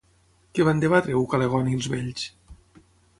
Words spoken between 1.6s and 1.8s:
i